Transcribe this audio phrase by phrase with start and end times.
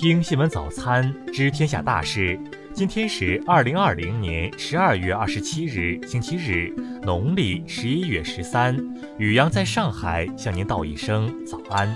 [0.00, 2.40] 听新闻早餐，知天下大事。
[2.72, 8.74] 今天是二零二零年十二月二十七日，星期日，农历十一月十三。
[9.18, 11.94] 雨阳在上海向您道一声早安。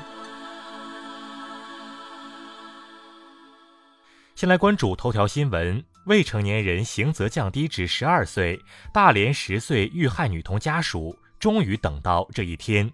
[4.34, 8.60] 先来关注头条新闻：未成年人刑责降低至十二岁，
[8.92, 12.92] 大连十岁遇害女童家属终于等到这一天。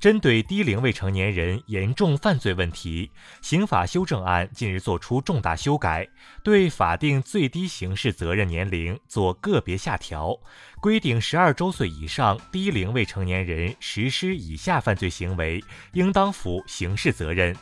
[0.00, 3.10] 针对低龄未成年人严重犯罪问题，
[3.42, 6.08] 刑法修正案近日作出重大修改，
[6.44, 10.38] 对法定最低刑事责任年龄做个别下调，
[10.80, 15.60] 规定十二周岁以上低龄未成年人实施以下犯罪行为，
[15.94, 17.56] 应当负刑事责任。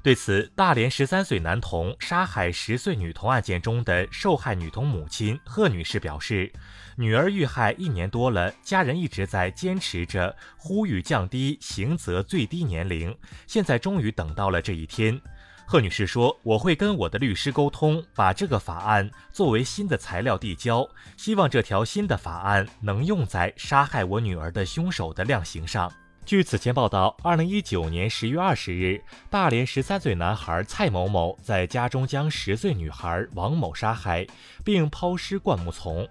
[0.00, 6.50] 对此，大连十三岁男童杀害十岁女童案件中的受害女童母亲贺女士表示，
[6.96, 13.14] 女儿遇害一年多了，家人一直在坚持着呼吁降低刑责最低年龄，
[13.46, 15.20] 现在终于等到了这一天。
[15.66, 20.88] 贺女士说：“我会跟我的律师沟通，把这个法案作为新的材料递交，
[21.18, 25.92] 希望这条新的法案能用在杀害我女儿的凶手的量刑上。”
[26.28, 34.26] 据此前报道，二零一九年十月二十日，大连十三岁男孩蔡某某在家中将十岁女孩王某杀害，
[34.62, 36.06] 并抛尸灌木丛。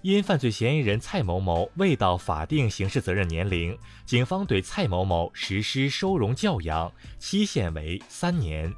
[0.00, 8.72] 因犯罪嫌疑人蔡某某未到法定刑事责任年龄，警方对蔡某某实施收容教养，期限为三年。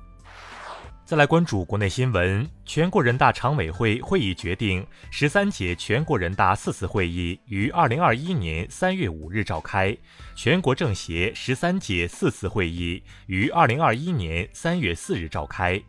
[1.11, 9.97] 再来关注国内新闻，全国人大常委会会议决定，十三届全国人大四次会议于二零二一年三月五日召开，
[10.37, 15.83] 全国政协十三届四次会议于二零二一年三月四日召开。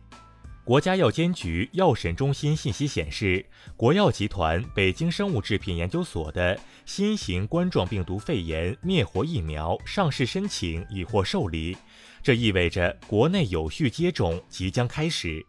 [0.64, 3.44] 国家药监局药审中心信息显示，
[3.76, 11.76] 国药集团北京生物制品研究所的新型冠状病毒肺炎灭活疫苗上市申请已获受理。
[12.22, 15.44] 这意味着国内有序接种即将开始。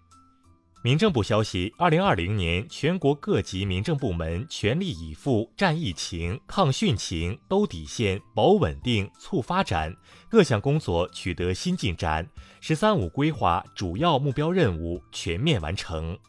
[0.84, 9.96] 民政部消息，二零二零年全国各级民政部门全力以赴战疫情、抗汛情、兜底线、保稳定、促发展，
[10.28, 12.28] 各项工作取得新进展
[12.60, 16.20] ，“十三五”规划主要目标任务全面完成。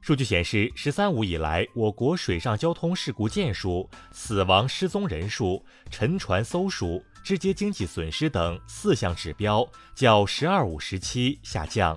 [0.00, 7.04] 数据显示，“十三五”以来，我国水上交通事故件数、死亡失踪人数、沉船搜数。
[7.22, 11.94] 直接经济损失等四项指标较“十二五”时期下降。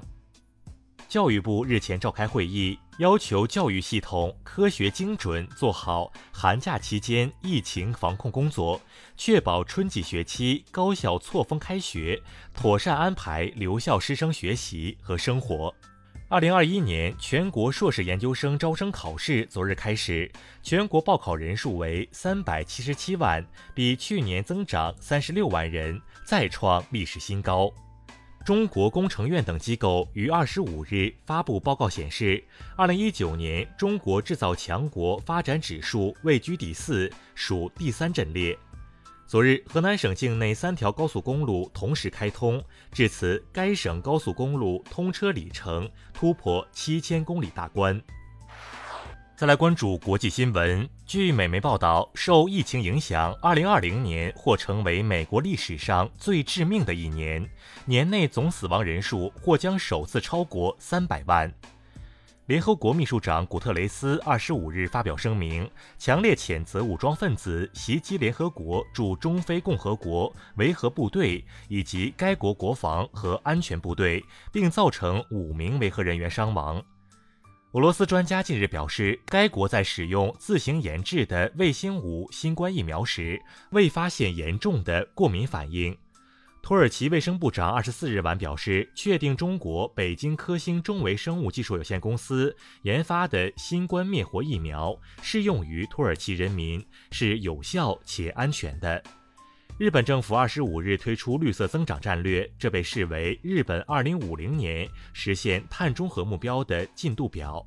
[1.13, 8.81] 教育部日前召开会议，要求教育系统科学精准做好寒假期间疫情防控工作，
[9.16, 12.19] 确保春季学期高校错峰开学，
[12.51, 15.72] 妥善安排留校师生学习和生活。
[16.29, 20.31] 二零二一年全国硕士研究生招生考试昨日开始，
[20.63, 23.45] 全国报考人数为三百七十七万，
[23.75, 27.72] 比去年增长三十六万人，再创历史新高。
[28.46, 32.44] 中国工程院等机构于二十五日发布报告显示，
[32.76, 38.58] 二零一九年中国制造强国发展指数位居第四，属第三阵列。
[39.26, 42.62] 昨日，河南省境内三条高速公路同时开通，
[42.92, 48.00] 至此，该省高速公路通车里程突破七千公里大关。
[49.44, 57.46] 再来关注国际新闻，据美媒报道，受疫情影响，二零二零年或成为美国历史上最致命的一年，
[57.84, 61.54] 年内总死亡人数或将首次超过三百万。
[62.46, 74.24] 联合国秘书长古特雷斯二十五日发表声明，强烈谴责武装分子袭击联合国驻中非共和国维和部队以及该国国防和安全部队，
[74.54, 76.81] 并造成五名维和人员伤亡。
[77.74, 83.42] 俄罗斯专家近日表示，该国在使用自行研制的卫星五新冠疫苗时，
[83.72, 85.98] 未发现严重的过敏反应。
[86.62, 99.02] 土耳其卫生部长二十四日晚表示，确定中国北京科兴中维生物技术有限公司研发的新冠灭活疫苗适用于土耳其人民，是有效且安全的。
[99.80, 107.66] 日本政府二十五日推出绿色增长战略，这被视为日本二零五零年实现碳中和目标的进度表。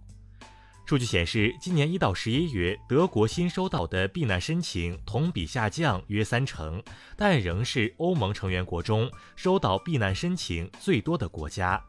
[0.87, 6.81] 数据显示，今年一到十一月，德国新收到的避难申请同比下降约三成，
[7.17, 11.83] 但仍是欧盟成员国中收到避难申请最多的国家。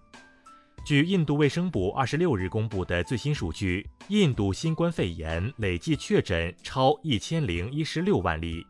[0.84, 8.66] 据印度卫生部二十六日公布的最新数据，印度新冠肺炎累计确诊超一千零一十六万例。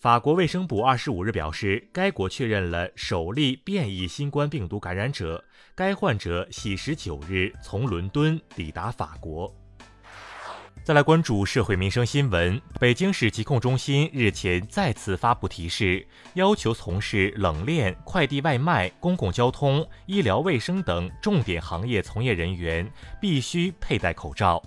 [0.00, 5.44] 法国卫生部二十五日表示，该国确认了首例变异新冠病毒感染者。
[5.74, 9.52] 该患者系十九日从伦敦抵达法国。
[10.84, 12.62] 再来关注社会民生新闻。
[12.78, 22.88] 北京市疾控中心日前再次发布提示，要求从事冷链、快递外卖、公共交通、医疗卫生等重点行业从业人员
[23.20, 24.62] 必须佩戴口罩。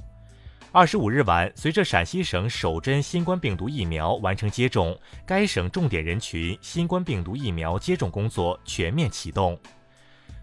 [0.73, 9.59] 二十五日晚，随着陕西省首针新冠病毒疫苗完成接种，该省重点人群新冠病毒疫苗接种工作全面启动。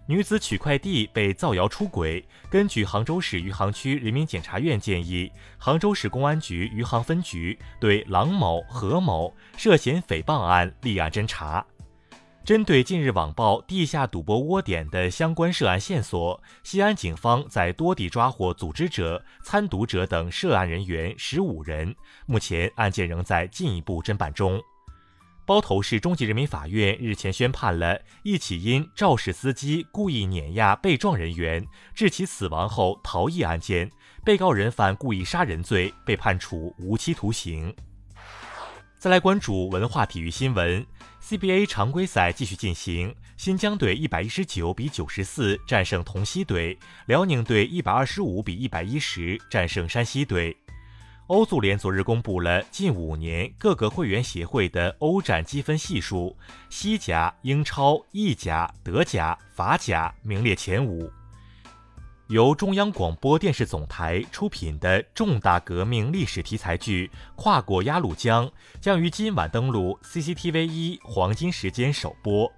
[0.07, 11.65] 女子取快递被造谣出轨，根据杭州市余杭区人民检察院建议，杭州市公安局余杭分局对郎某、何某涉嫌诽谤案立案侦查。
[12.49, 24.59] 针对近日网曝地下赌博窝点的相关涉案线索，西安警方在多地抓获组织者、参赌者等涉案人员十五人，目前案件仍在进一步侦办中。
[25.45, 31.63] 包头市中级人民法院日前宣判了一起因肇事司机故意碾压被撞人员
[31.95, 33.91] 致其死亡后逃逸案件，
[34.25, 37.75] 被告人犯故意杀人罪，被判处无期徒刑。
[38.99, 40.85] 再来关注文化体育新闻
[41.23, 50.57] ，CBA 常规赛继续进行，新疆队一百一十九比九十四战胜同曦队，辽宁队一百二十五比一百一十战胜山西队。
[51.29, 56.37] 欧足联昨日公布了近五年各个会员协会的欧战积分系数，
[56.69, 61.09] 西甲、英超、意甲、德甲、法甲名列前五。
[62.29, 67.11] 由中央广播电视总台出品的重大革命历史题材剧
[67.43, 68.47] 《跨过鸭绿江》
[68.83, 72.53] 将于今晚登陆 CCTV 一黄金时间首播。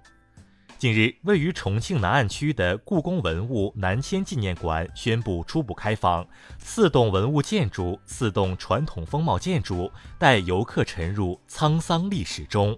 [0.77, 6.27] 近日，位于重庆南岸区的故宫文物南迁纪念馆宣布初步开放，
[6.59, 9.89] 四栋文物建筑、四栋传统风貌建筑，
[10.19, 12.77] 带游客沉入沧桑历史中。